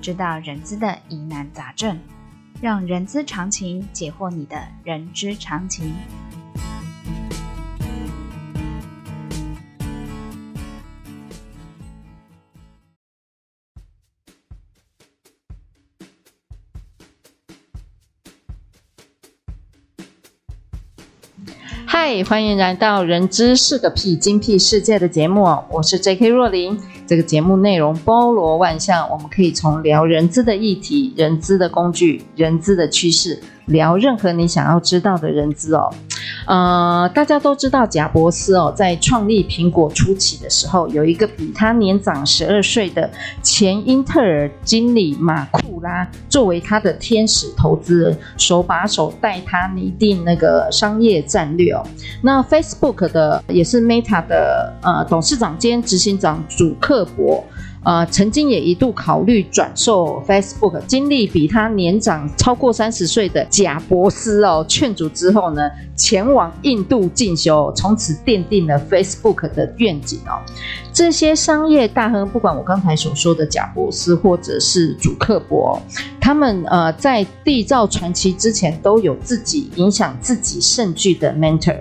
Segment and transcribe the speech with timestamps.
[0.00, 1.98] 知道人资的疑难杂症，
[2.62, 5.92] 让人资常情解惑你的人之常情。
[21.86, 26.28] 嗨，欢迎来到《人资是个屁精辟世界》的节目，我是 J.K.
[26.28, 26.80] 若琳。
[27.10, 35.92] 这个节目内容包罗万象，我们可以从聊人资的议题、人资的工具、人资的趋势，聊任何你想要知道的人资哦。
[36.46, 43.08] 呃，大家都知道贾伯斯哦，在创立苹果初期的时候，有一个比他年长十二岁的
[43.42, 51.82] 前英特尔经理马库拉作为他的天使投资人，手把手带他拟定那个商业战略哦。
[52.22, 57.44] 那 Facebook 的也是 Meta 的呃董事长兼执行长祖克伯。
[57.82, 65.62] 呃，曾经也一度考虑转售 Facebook，经历比他年长超过三十岁的贾伯斯哦劝阻之后呢，
[65.96, 70.36] 前往印度进修，从此奠定了 Facebook 的愿景哦。
[70.92, 75.80] 这些商业大亨，不管我刚才所说的贾伯斯或者是祖克伯，
[76.20, 81.78] 他们呃在缔造传奇之前，都有自己影响自己甚巨的 mentor。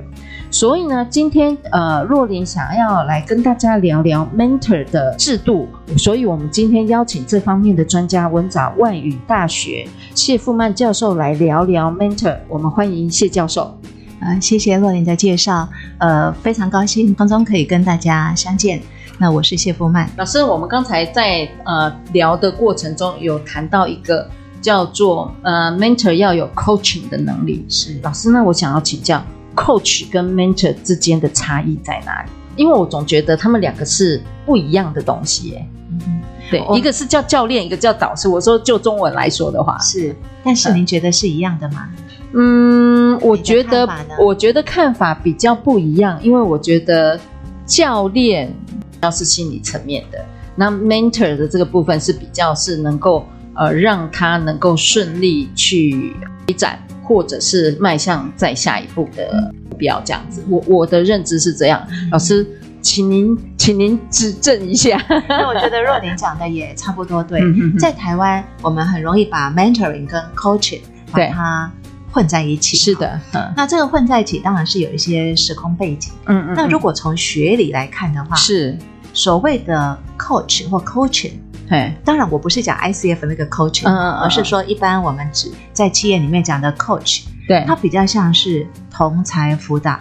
[0.52, 12.36] 所以呢，今天呃，若琳想要来跟大家聊聊 mentor 的制度，所以我们今天邀请这方面的专家，文藻外语大学谢富曼教授来聊聊 mentor。
[12.47, 13.78] 我们欢迎谢教授。
[14.22, 15.69] 呃，谢谢若琳的介绍，
[16.00, 18.81] 呃，非常高兴空中可以跟大家相见。
[19.19, 20.44] 那我是谢富曼老师。
[20.44, 24.28] 我们刚才在呃聊的过程中有谈到一个
[24.59, 28.31] 叫做呃 mentor 要有 coaching 的能力，是老师。
[28.31, 29.24] 那我想要请教。
[29.59, 32.30] Coach 跟 Mentor 之间的差异在哪里？
[32.56, 35.68] 因为我总觉得他们两个是不一样的东西耶。
[35.92, 38.28] 嗯，对，一个是叫教练，一个叫导师。
[38.28, 41.90] 我说就中文来说的话是，但是您觉得是一样的吗？
[42.34, 47.19] 嗯，我觉得我觉得看法比较不一样，因为我觉得
[47.66, 48.53] 教练
[49.02, 50.24] 要是心理层面的，
[50.56, 53.25] 那 Mentor 的这个部分是比较是能够
[53.56, 56.16] 呃让他能够顺利去
[56.48, 56.80] 开展。
[57.09, 61.84] 或者是迈向再下一步的目标，这样子，我我的认知是这样。
[62.12, 62.46] 老师，
[62.84, 65.03] 请您请您指正一下。
[65.28, 67.42] 那我觉得若琳讲的也差不多对。
[67.80, 70.81] 在台湾，我们很容易把 mentoring 跟 coaching
[71.12, 71.72] 把它
[72.12, 72.78] 混在一起。
[72.78, 73.19] 是的，
[73.58, 76.14] 那这个混在一起当然是有一些时空背景。
[76.28, 76.53] 嗯嗯。
[76.56, 78.78] 那如果从学理来看的话，是
[79.16, 81.40] 所谓的 coach 或 coaching。
[81.69, 90.00] 对，当然我不是讲 ICF 那个 coaching，嗯嗯，而是说一般我们指在企业里面讲的 coach，对，它比较像是同侪辅导，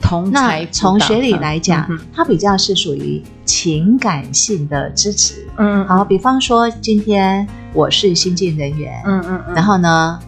[0.00, 0.40] 同侪辅导。
[0.40, 5.46] 那从学理来讲，嗯、它比较是属于情感性的支持。
[5.58, 10.18] 嗯，好，比方说今天我是新进人员，嗯嗯，然后呢，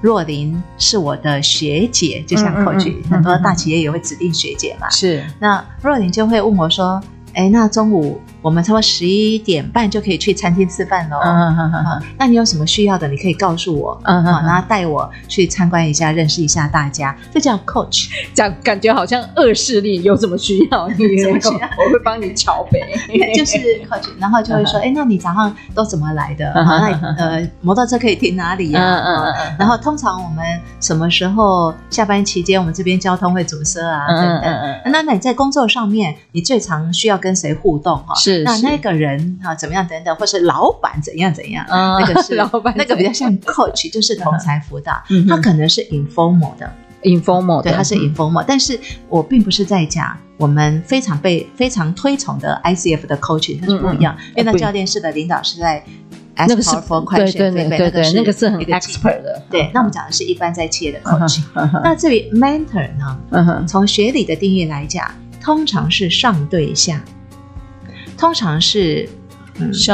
[0.00, 7.02] 若琳是我的学姐，就像 coach，嗯嗯嗯，很多大企业也会指定学姐嘛，是，那若琳就会问我说，
[7.34, 8.20] 哎，那中午。
[8.42, 11.18] 我们差不多十一点半就可以去餐厅吃饭喽。
[11.22, 14.00] 嗯嗯嗯，那你有什么需要的，你可以告诉我。
[14.04, 17.16] 嗯嗯，然后带我去参观一下，认识一下大家。
[17.32, 22.80] 这叫 coach，讲感觉好像恶势力，有什么需要，你 我会帮你乔背。
[23.34, 23.58] 就是
[23.88, 26.52] coach，然后就会说，哎，那你早上都怎么来的？
[26.54, 28.80] 那呃，摩托车可以停哪里呀？
[28.80, 29.56] 嗯嗯嗯。
[29.58, 30.44] 然后通常我们
[30.80, 34.06] 什么时候下班期间，我们这边交通会阻塞啊？
[34.08, 34.92] 嗯嗯嗯。
[34.92, 37.98] 那那你在工作上面，你最常需要跟谁互动？
[38.06, 38.14] 哈？
[38.14, 46.72] 是那那个人啊怎么样等等，或是老板怎样怎样，那个是老板，那个比较像 coach，就是同才辅导，他可能是 informal 的
[47.02, 48.78] ，informal 对，他是 informal，但是
[49.08, 55.84] 我并不是在讲我们非常被非常推崇的 ICF 的 coaching，它是不一样，因为那教练式的领导是在
[56.48, 56.70] 那个是
[57.16, 59.70] 对对对对对，那个是很 expert 的，对。
[59.74, 61.42] 那我们讲的是一般在企业的 coaching，
[61.84, 63.64] 那至于 mentor 呢？
[63.68, 65.10] 从学理的定义来讲，
[65.42, 67.02] 通常是上对下。
[68.20, 69.08] 通常是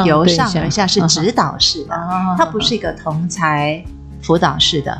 [0.04, 1.94] 由上而下，是指导式的，
[2.36, 3.82] 它不是一个同才
[4.20, 4.98] 辅导式的，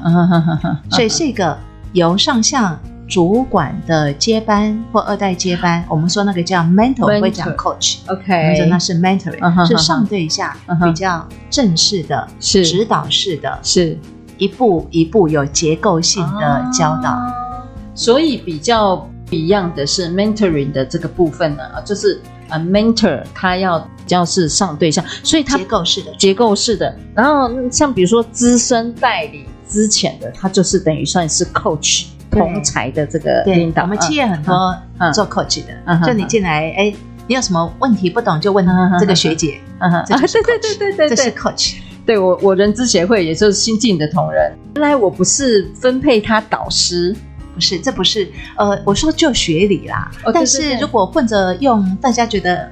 [0.93, 1.59] 所以是一个
[1.93, 2.79] 由上向
[3.09, 12.65] 主管的接班或二代接班，我们说那个叫 mentor，会讲 coach，OK，那是 mentoring，是上对下比较正式的，是。
[12.65, 13.99] 指导式的，是。
[14.39, 17.19] 一步一步有结构性的教导。
[17.95, 18.95] 所以比较
[19.25, 26.15] 不一样的是 mentoring 的这个部分呢，就是呃 mentor 他要比较是上对象，所以他结构式的。
[26.17, 26.97] 结构式的。
[27.15, 32.07] 然后像比如说资深代理之前的，他就是等于算是 coach。
[32.29, 34.77] 同才的这个领导，我们企业很多
[35.15, 36.95] 做 coach 的，就你进来，哎，
[37.27, 38.67] 你有什么问题不懂就问
[39.01, 39.59] 这个学姐，
[40.05, 41.77] 对对对对对，这是 coach。
[42.05, 47.17] 对我我人资协会也就是新进的同仁，原来我不是分配他导师，
[47.57, 52.71] 不是，这不是，呃，我说就学理啦，但是如果混着用，大家觉得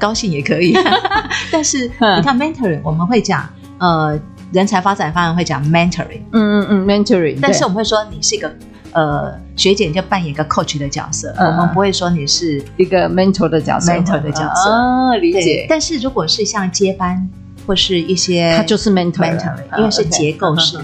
[0.00, 0.74] 高兴也可以。
[1.52, 3.48] 但是你看 mentoring，我们会讲，
[3.78, 4.18] 呃，
[4.50, 8.52] 人才发展方案会讲 mentoring，嗯嗯嗯，mentoring，但是我们会说你是一个。
[8.92, 14.68] 呃，学姐就扮演一个 coach 的角色，我们不会说你是一个 mentor 的角色，mentor 的角色。
[14.68, 15.64] 啊，理解。
[15.68, 17.24] 但是如果是像接班
[17.66, 19.36] 或是一些，它就是 mentor，
[19.78, 20.78] 因为是结构式。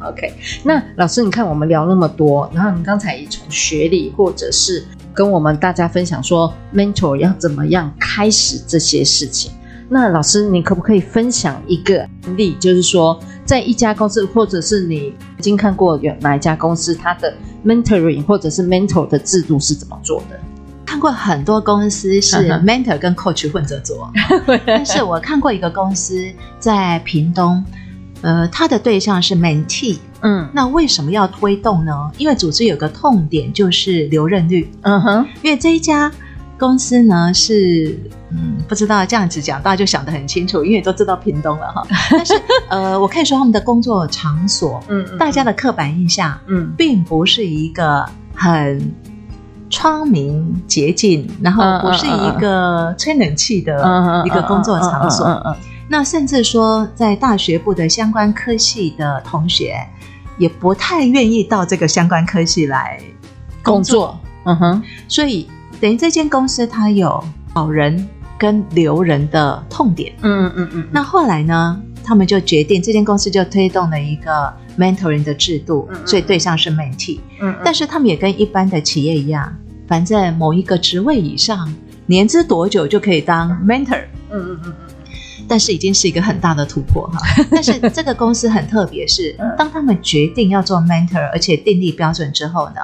[0.00, 0.32] OK，
[0.64, 4.84] 那老师，你看我们聊那么多，然后你刚才也从学历或者是
[5.14, 9.52] 跟我们大家分享说 mentor 要怎么样开始这些事情。
[9.88, 20.40] 那老师，你可不可以分享一个案例，就是说，在一家公司，或者是你已经看过有哪一家公司，它的 mentoring 或者是 mentor 的制度是怎么做的？
[21.02, 24.08] 看过很多公司是 mentor 跟 coach 混着做，
[24.64, 26.24] 但是我看过一个公司
[26.60, 27.64] 在屏东，
[28.20, 31.92] 呃，它的对象是 mentee，嗯，那为什么要推动呢？
[32.18, 36.10] 因为组织有个痛点就是留任率，嗯哼，因为这一家。
[36.58, 37.98] 公司呢是
[38.30, 41.84] 嗯，不知道这样子讲，大家就想得很清楚，因为都知道屏东了哈。
[42.08, 42.34] 但是
[42.68, 48.94] 呃，我可以说他们的工作场所，嗯嗯，大家的刻板印象，嗯，并不是一个很
[49.72, 55.56] 窗明洁净，然后不是一个吹冷气的一个工作场所。
[55.88, 59.74] 那甚至说，在大学部的相关科系的同学，
[60.38, 63.00] 也不太愿意到这个相关科系来
[63.64, 64.16] 工作。
[64.44, 65.48] 嗯哼，所以。
[65.80, 67.20] 等于这间公司它有
[67.52, 68.08] 保人
[68.38, 70.86] 跟留人的痛点，嗯嗯嗯。
[70.92, 77.18] 那后来呢，他们就决定这间公司就推动了一个 mentoring 的制度，所以对象是 mentee。
[77.40, 77.56] 嗯，嗯。
[77.64, 79.52] 但是他们也跟一般的企业一样，
[79.92, 81.70] 反正某一个职位以上，
[82.06, 84.00] 年资多久就可以当 mentor。
[84.30, 84.94] 嗯嗯嗯嗯。
[85.46, 87.18] 但是已经是一个很大的突破哈。
[87.52, 92.80] 但是这个公司很特别，是当他们决定要做 mentor，而且订立标准之后呢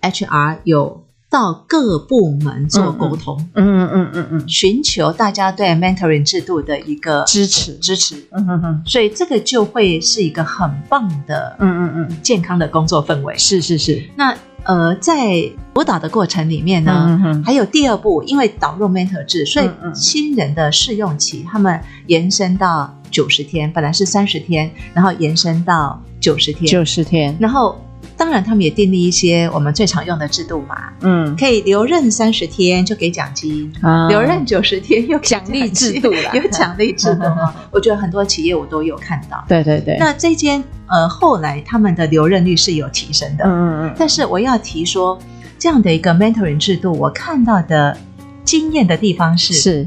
[0.00, 1.02] ，HR 有。
[1.28, 13.36] 到各部门做沟通，嗯嗯嗯嗯嗯，寻求大家对 mentoring 制度的一个支持支持，嗯嗯嗯，所以这个就会是一个很棒的，嗯嗯嗯，健康的工作氛围。
[13.36, 14.08] 是是是。
[14.16, 14.32] 那
[14.66, 27.80] 呃，在辅导的过程里面呢，还有第二步，因为导入 mentor 制，所以新人的试用期他们延伸到九十天，本来是三十天，然后延伸到九十天，九十天，然后。
[28.16, 30.76] 当然，他们也订立一些我们最常用的制度嘛。
[31.00, 37.54] 嗯，可以留任三十天就给奖金，啊、留任九十天又奖励制度了，有奖励制度吗？
[37.70, 39.44] 我觉得很多企业我都有看到。
[39.46, 39.96] 对对对。
[39.98, 43.44] 那这间呃，后来他们的留任率是有提升的。
[43.44, 43.94] 嗯嗯嗯。
[43.98, 45.18] 但是我要提说，
[45.58, 47.96] 这样的一个 mentoring 制度，我看到的
[48.44, 49.86] 惊艳的地方是，是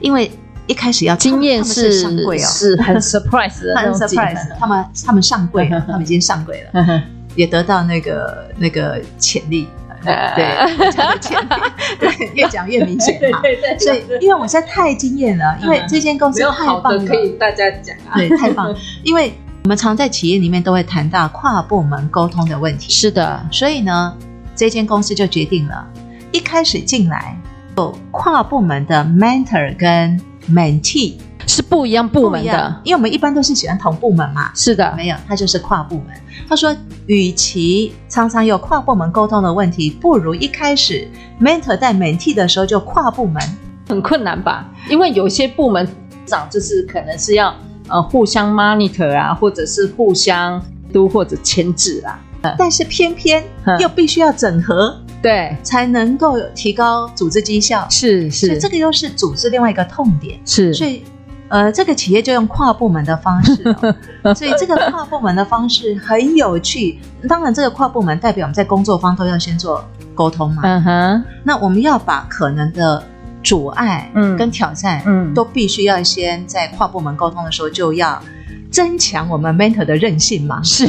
[0.00, 0.30] 因为
[0.66, 7.02] 一开始要经验是上柜哦，是很 surprise 的很 surprise，他们他们上柜了， 他们已经上柜了。
[7.34, 9.66] 也得到那个那个潜力，
[10.04, 11.46] 对，潜力，
[11.98, 13.40] 对，越讲越明显嘛。
[13.40, 18.68] 对对对，所以因为我现在太惊艳了，因为这间公司太棒了，可以大家讲啊，对，太棒。
[18.70, 18.78] 了。
[19.02, 19.32] 因为
[19.62, 24.16] 我们常在企业里面都会谈到跨部门沟通的问题，是的，所以呢，
[24.54, 25.86] 这间公司就决定了，
[26.32, 27.36] 一开始进来
[27.76, 30.20] 有跨部门的 mentor 跟
[30.50, 31.14] mentee。
[31.50, 34.52] 是不一样部门的，因为我们一般都是喜欢同部门嘛。
[34.54, 36.06] 是的，没有，他就是跨部门。
[36.48, 36.74] 他说，
[37.06, 41.08] 与其常常有跨部门沟通的问题，不如一开始
[41.40, 43.42] mentor 带 mentee 的时候就跨部门，
[43.88, 44.68] 很困难吧？
[44.88, 45.86] 因为有些部门
[46.24, 47.52] 长就是可能是要
[47.88, 52.18] 呃互相 monitor 啊，或者是互相督或者牵制啊。
[52.56, 53.44] 但是偏偏
[53.80, 57.86] 又必须要整合，对，才能够提高组织绩效。
[57.90, 60.38] 是是，所以这个又是组织另外一个痛点。
[60.46, 61.02] 是，所以。
[61.50, 63.76] 呃，这个企业就用跨部门的方式
[64.22, 66.98] 哦，所以这个跨部门的方式很有趣。
[67.28, 70.62] 当然，这个跨部门代表我们在工作方都要先做沟通嘛。
[70.64, 71.24] 嗯哼。
[71.42, 73.02] 那我们要把可能的
[73.42, 78.22] 阻碍、嗯，跟挑战，嗯，都必须要先在跨部门沟通的时候就要
[78.70, 80.62] 增强我们 mentor 的韧性嘛。
[80.62, 80.86] 是。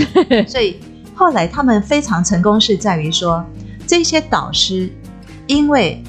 [0.48, 0.80] 所以
[1.16, 3.44] 后来他们非常成功是在于说，
[3.88, 4.88] 这些导师
[5.48, 6.04] 因为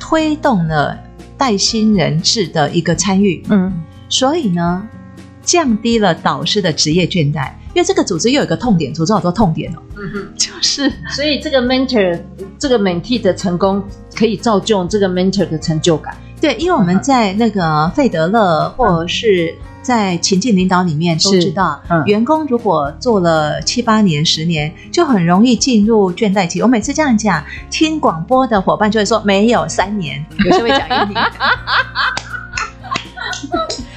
[0.00, 0.98] 推动了
[1.38, 3.72] 带新人制的一个参与，嗯，
[4.12, 4.86] 所以呢，
[5.42, 7.50] 降低了导师的职业倦怠。
[7.74, 12.20] 因为这个组织又有一个痛点，组织好多痛点哦，嗯哼，就是所以这个 mentor
[12.58, 13.82] 这个 mentee 的成功
[14.14, 16.14] 可以造就这个 mentor 的成就感。
[16.38, 26.60] 对，因为我们在那个费德勒或者是在情境领导里面都知道，嗯、员工如果做了七八年、十年，就很容易进入倦怠期。
[26.60, 31.14] 我每次这样讲，听广播的伙伴就会说没有三年，有些会讲一年。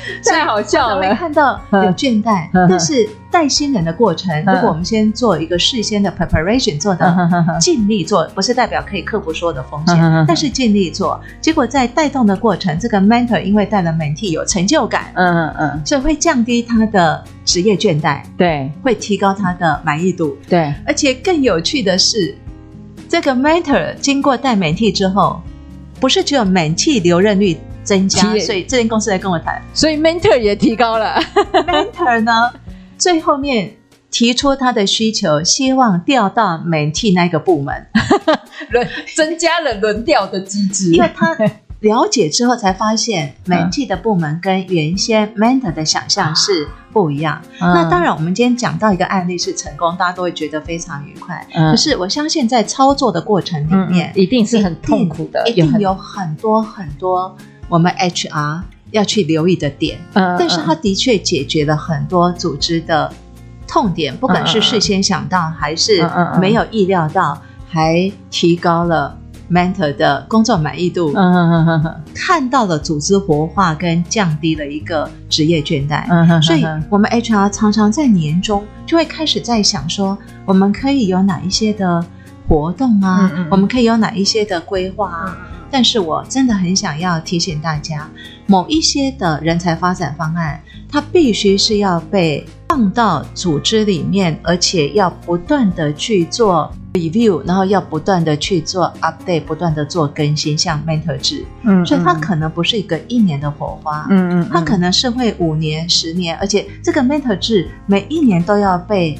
[0.25, 1.15] 太好笑了！
[1.15, 7.15] 看到有倦怠，但是带新人的过程，如果我们先做一个事先的 preparation，做的
[7.59, 9.97] 尽力做，不是代表可以克服所有的风险，
[10.27, 11.19] 但是尽力做。
[11.41, 20.73] 结果在带动的过程，这个 mentor 因为带了 mentee 有成就感，嗯嗯嗯，所以会降低他的职业倦怠，对，会提高他的满意度，对。
[20.85, 22.35] 而且更有趣的是，
[23.09, 25.41] 这个 mentor 经过带 mentee 之后，
[25.99, 27.57] 不是只有 mentee 留任率。
[27.85, 31.17] 增加，所以这间公司来跟我谈，所以 mentor 也提高了。
[31.53, 32.51] mentor 呢，
[32.97, 33.77] 最后面
[34.11, 37.87] 提出他的需求，希望调到 mentee 那个部门，
[38.71, 41.37] 轮增加了轮调的机制，因为他。
[41.81, 47.39] 了解之后才发现，mentee 的部门跟原先 mentor 的想象是不一样。
[47.59, 51.45] 嗯、那当然，我们今天讲到一个案例是成功，大家都会觉得非常愉快。
[51.53, 57.37] 嗯、可是我相信，在操作的过程里面，嗯、一定是很痛苦的，一定，一定有很多很多
[57.69, 59.99] 我们 HR 要去留意的点。
[60.13, 63.11] 嗯、但是它的确解决了很多组织的
[63.67, 66.07] 痛点，不管是事先想到，还是
[66.39, 69.17] 没有意料到，还提高了。
[69.47, 80.17] mentor 的工作满意度，嗯嗯嗯嗯，看到了组织活化跟降低了一个职业倦怠，嗯，所以我们 HR 常常在年终就会开始在想说，
[80.47, 82.03] 我们可以有哪一些的
[82.47, 85.37] 活动啊，嗯嗯，我们可以有哪一些的规划啊，
[85.75, 88.09] 但是我真的很想要提醒大家，
[88.47, 90.57] 某一些的人才发展方案，
[90.89, 96.71] 它必须是要被放到组织里面，而且要不断的去做。
[96.93, 109.19] review，然后要不断的去做 update，不断的做更新，像 mentor 制，嗯，所以它可能不是一个一年的火花，嗯嗯，它可能是会五年、十年，而且这个 mentor 制每一年都要被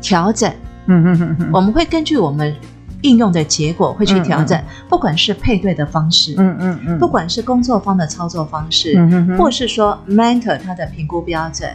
[0.00, 0.50] 调整，
[0.86, 2.56] 嗯嗯嗯，我们会根据我们
[3.02, 11.70] 应用的结果会去调整，不管是配对的方式，嗯嗯嗯，不管是工作方的操作方式，嗯嗯，或是说 mentor 它的评估标准，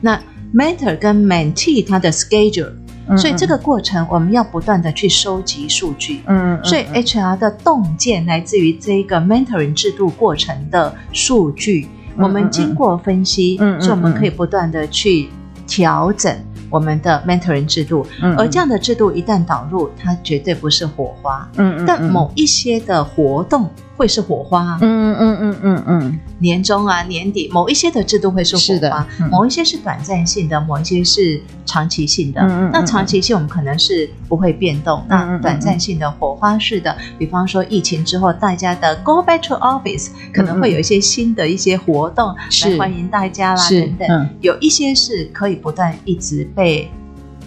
[0.00, 0.20] 那
[0.54, 2.72] mentor 跟 mentee 它的 schedule。
[3.18, 6.22] 所以这个过程，我们要不断的去收集数据。
[6.24, 15.28] 嗯，所以 HR 的洞见来自于这个 mentoring 制度过程的数据，我们经过分析，所以我们可以不断的去
[15.66, 16.34] 调整
[16.74, 18.04] 我们的 mentoring 制度。
[18.36, 21.48] 而这样的制度一旦导入，它绝对不是火花。
[21.56, 23.70] 嗯，但某一些的活动。
[23.96, 32.40] 会是火花，嗯嗯嗯嗯嗯，年终啊年底，某一些的制度会是火花，某一些是短暂性的，某一些是长期性的。
[32.40, 42.34] 嗯，那长期性我们可能是不会变动，那短暂性的火花式的，比方说疫情之后大家的 Go back to office 可能会有一些新的一些活动
[42.64, 46.90] 来欢迎大家啦等等，有一些是可以不断一直被。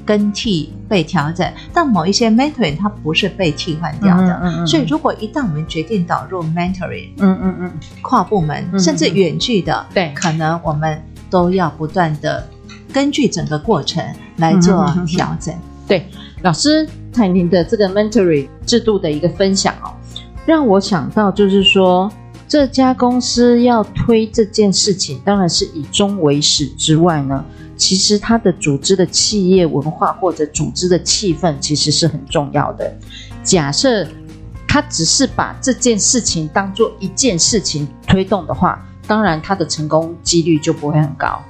[0.08, 7.72] 更替被调整，但某一些 mentoring 它不是被替换掉的，嗯所以如果一旦我们决定导入 mentoring，嗯嗯嗯，
[8.02, 12.48] 跨部门、嗯、甚至远距的，对，可能我们都要不断的
[12.94, 14.02] 根据整个过程
[14.38, 15.54] 来做调整。
[15.86, 16.08] 对，
[16.42, 19.92] 老师在您的这个 mentoring 制度的一个分享哦，
[20.46, 22.10] 让我想到就是说，
[22.48, 27.44] 这家公司要推这件事情，当然是以终为始之外呢。
[27.78, 32.92] 其实它的组织的企业文化或者组织的气氛其实是很重要的。
[33.44, 34.06] 假设
[34.68, 41.42] 他只是把这件事情当做一件事情推动的话，当然他的成功几率就不会很高，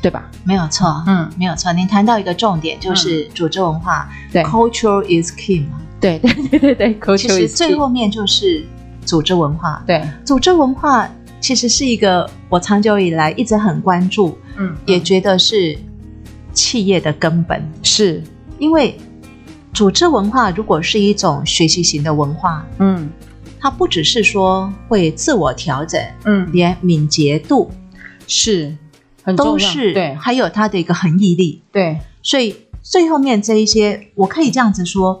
[0.00, 0.30] 对吧？
[0.44, 1.72] 没有错，嗯，没有错。
[1.72, 7.38] 您谈到一个重点，就是组织文化，嗯、 对，culture is key 嘛，对对对对对，culture is key。
[7.40, 8.64] 其实最后面就是
[9.04, 11.08] 组织文化，对，组织文化。
[11.40, 15.78] 其实是一个我长久以来一直很关注，嗯，也觉得是
[16.52, 18.22] 企业的根本，是
[18.58, 18.98] 因为
[19.72, 23.08] 组织文化如果是一种学习型的文化，嗯，
[23.60, 27.70] 它不只是说会自我调整，嗯，连敏捷度
[28.26, 28.76] 是
[29.22, 35.20] 很重要，都是对，还有它的一个恒毅力，对，所以最后面这一些，我可以这样子说，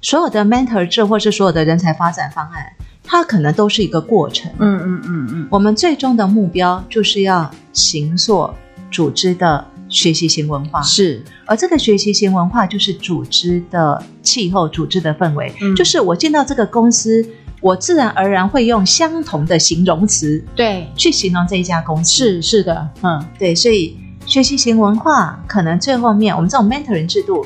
[0.00, 2.72] 所有的 mentor 制或是所有的人才发展方案。
[3.02, 5.48] 它可能都是一个过程，嗯嗯嗯嗯。
[5.50, 8.48] 我们最终的目标就是要形塑
[8.90, 17.26] 组织的学习型文化是，而这个学习型文化就是组织的气候、组织的氛围，嗯、就是我进到这个公司，
[17.60, 22.10] 我自然而然会用相同的形容词，对，去形容这一家公司。
[22.10, 27.44] 是是的，嗯，对，所以学习型文化可能最后面，我们这种 mentoring 制度。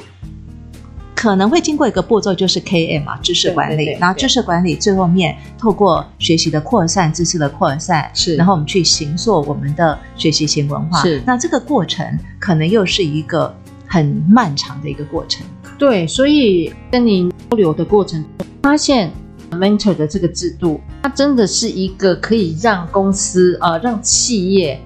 [1.17, 3.77] 可能会经过一个步骤，就是 KM 啊，知识管理。
[3.77, 11.01] 对对对对，然后知识管理最后面透过学习的扩散、知识的扩散，是，然后我们去形塑我们的学习型文化。
[11.01, 12.07] 是，那这个过程
[12.39, 13.53] 可能又是一个
[13.87, 15.45] 很漫长的一个过程。
[15.79, 19.11] 对，所以跟您交流的过程中，发现
[19.53, 24.79] mentor 的这个制度，它真的是一个可以让公司啊、呃，让企业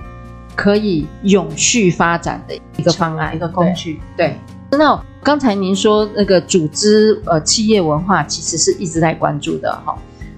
[0.54, 4.00] 可以永续发展的一个方案，一个工具。
[4.16, 4.36] 对，
[4.70, 5.04] 那。
[5.22, 9.94] 刚才您说那个组织呃企业文化其实是一直在关注的哈，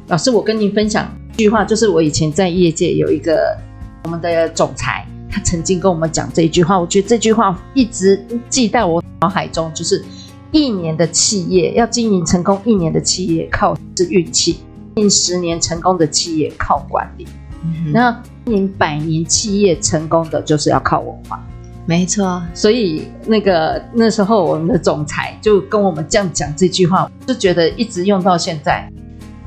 [0.08, 3.56] 老师我跟您分享一句话，就是我以前在业界有一个
[4.02, 8.20] 我们的总裁，他曾经跟我们讲这一句话，我觉得这句话一直
[8.50, 10.04] 记在我脑海中，就是
[10.50, 14.58] 一年的企业要经营成功，一年的企业靠是运气，
[14.96, 17.26] 近十年成功的企业靠管理，
[17.62, 21.40] 嗯、那经营百年企业成功的就是要靠文化。
[21.84, 28.88] 没错，所以那个那时候我们的总裁就跟我们这样讲这句话，就觉得一直用到现在。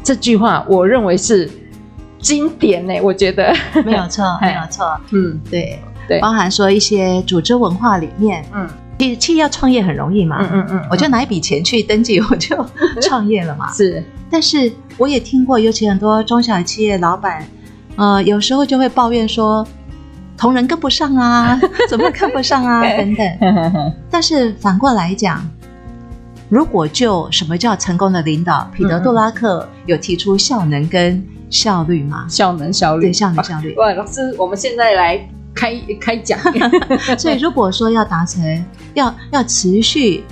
[0.04, 1.50] 这句话我认为是
[2.20, 5.00] 经典呢，我觉得没有错，没有错。
[5.12, 8.68] 嗯，对对，包含说一些组织文化里面，嗯，
[9.00, 12.56] 企企业要创业很容易嘛，嗯嗯嗯，我就拿一笔钱去登记，我就
[13.01, 13.72] 创业了嘛。
[13.74, 17.48] 是，但是我也听过，尤其很多中小企业老板，
[17.96, 19.65] 呃，有时候就会抱怨说。
[20.38, 22.82] 同仁跟不上啊， 怎么跟不上啊？
[22.98, 23.94] 等等。
[24.12, 25.42] 但是反过来讲，
[26.50, 32.25] 如果就什么叫成功的领导，彼得·杜拉克有提出效能跟效率吗？
[32.30, 33.74] 效能效率，对，效能效率。
[33.80, 36.38] 哇，老师，我们现在来开开讲。
[37.18, 40.24] 所以如果说要达成，要要持续。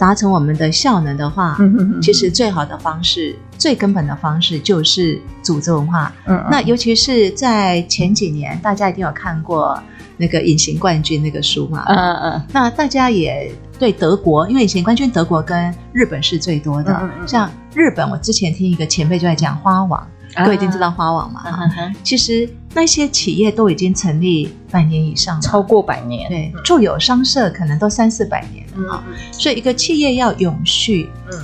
[0.00, 6.10] 达成我们的效能的话，嗯、哼哼其实最好的方式、最根本的方式就是组织文化。
[6.24, 9.78] 嗯，嗯，那尤其是在前几年，大家一定有看过
[10.16, 11.84] 那个《隐形冠军》那个书嘛。
[11.86, 12.42] 嗯嗯嗯。
[12.50, 16.98] 那大家也对德国，因为《隐形冠军》德国跟日本是最多的。
[17.02, 17.28] 嗯嗯。
[17.28, 20.02] 像日本，我之前听一个前辈就在讲花王。
[20.36, 21.40] 各位一定知道花王嘛？
[21.42, 21.68] 啊、
[22.02, 26.28] 其实那些企业都已经成立百年以上，超过百年。
[26.28, 29.04] 对，住友商社可能都三四百年了啊。
[29.08, 31.38] 嗯、所以一个企业要永续，嗯，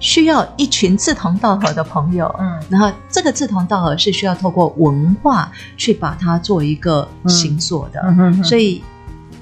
[0.00, 8.00] 需要一群志同道合的朋友，嗯，然后这个志同道合是需要透过文化去把它做一个形塑的。
[8.04, 8.82] 嗯嗯、所以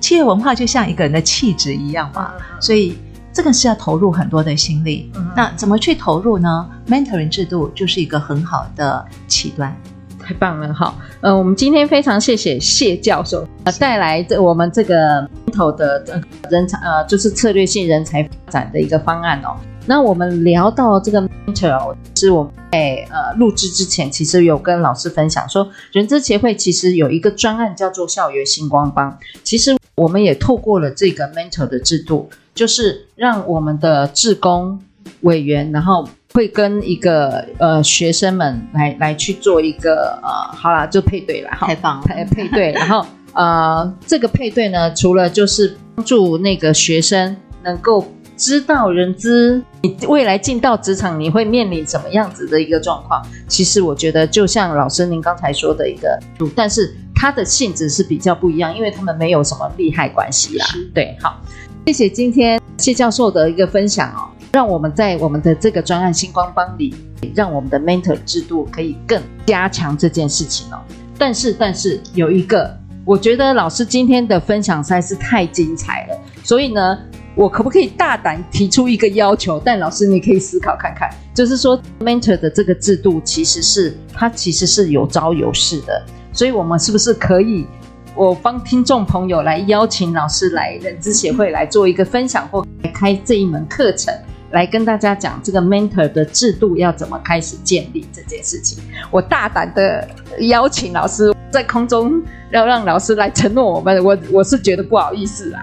[0.01, 2.33] 企业文化就像一个人的气质一样嘛。
[2.39, 2.97] 嗯、所以。
[3.37, 9.77] 这个是要投入很多的心力，嗯、那怎么去投入呢？Mentoring 制度就是一个很好的起端。
[10.25, 19.57] 太棒了，哈，呃，我们今天非常谢谢谢教授呃带来这我们这个 Mentor 的人才呃就是策略性人才发展的一个方案哦。
[19.87, 32.31] 那我们聊到这个 Mentor，是我们在呃录制之前其实有跟老师分享说，人资协会其实有一个专案叫做校园星光帮，其实我们也透过了这个 Mentor 的制度。
[32.55, 34.81] 就是让我们的志工
[35.23, 48.05] 委员，然后会跟一个呃学生们来来去做一个呃，好啦，就配对了，太棒了，配配对，然后呃，这个配对呢，除了就是帮助那个学生能够
[48.37, 56.19] 知道人资，你未来进到职场你会面临什么样子的一个状况，其实我觉得就像老师您刚才说的一个，
[56.57, 60.83] 但是它的性质是比较不一样，因为他们没有什么利害关系啦，是。
[60.93, 61.41] 对，好。
[61.87, 66.95] 谢谢今天谢教授的一个分享哦，让我们在我们的这个专案星光帮里，
[67.35, 70.79] 让我们的 mentor 制度可以更加强这件事情哦。
[71.19, 72.73] 但是，但是有一个，
[73.05, 76.97] 我觉得老师今天的分享实在是太精彩了，所以呢，
[77.35, 79.61] 我可不可以大胆提出一个要求？
[79.65, 86.01] 但老师你可以思考看看，就是说 mentor 的这个制度其实是它其实是有招有式的，
[86.33, 87.67] 所以我们是不是可以？
[88.15, 94.15] 我帮听众朋友来邀请老师来人资协会来做一个分享，或来开这一门课程，
[94.51, 98.83] 来跟大家讲这个 mentor 的制度要怎么开始建立这件事情。
[99.11, 100.07] 我大胆的
[100.41, 105.63] 邀请老师在空中要让老师来承诺我们，我我是觉得不好意思啊。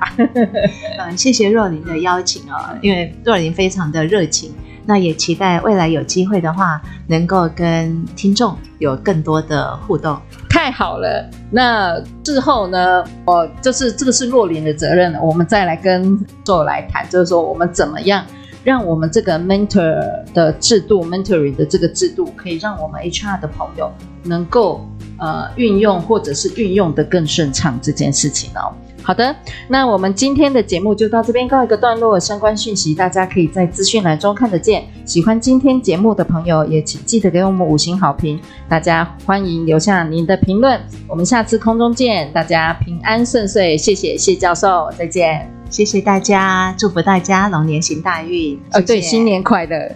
[1.00, 4.54] 嗯，谢谢若琳的邀请哦，因为若琳非常的热情。
[4.84, 10.20] 那也期待未来有机会的话，能够跟听众有更多的互动。
[10.50, 18.26] 太好了，那之后呢，我就是这个是若琳的责任，我们再来跟做来谈，就是说我们怎么样
[18.64, 23.92] 让我们这个 mentor 的制度，mentoring 的这个制度，可以让我们 HR 的朋友
[24.24, 28.74] 能够呃运用或者是运用得更顺畅这件事情哦。
[29.04, 29.36] 好的，
[29.68, 32.20] 那我们今天的节目就到这边告一个段落。
[32.20, 34.84] 相关讯息大家可以在资讯栏中看得见。
[35.06, 38.40] 喜欢今天节目的朋友，也请记得给我们五星好评。
[38.70, 40.80] 大家欢迎留下您的评论。
[41.08, 43.76] 我们下次空中见，大家平安顺遂。
[43.76, 45.61] 谢谢谢教授，再见。
[45.72, 48.60] 谢谢大家，祝福大家龙年行大运。
[48.72, 49.96] 呃，对，新年快乐。